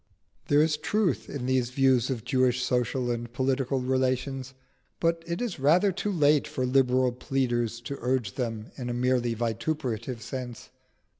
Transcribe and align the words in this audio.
There 0.47 0.63
is 0.63 0.77
truth 0.77 1.29
in 1.29 1.45
these 1.45 1.69
views 1.69 2.09
of 2.09 2.25
Jewish 2.25 2.63
social 2.63 3.11
and 3.11 3.31
political 3.31 3.81
relations. 3.81 4.55
But 4.99 5.23
it 5.27 5.43
is 5.43 5.59
rather 5.59 5.91
too 5.91 6.11
late 6.11 6.47
for 6.47 6.65
liberal 6.65 7.11
pleaders 7.11 7.79
to 7.81 7.99
urge 8.01 8.33
them 8.33 8.71
in 8.77 8.89
a 8.89 8.95
merely 8.95 9.35
vituperative 9.35 10.23
sense. 10.23 10.71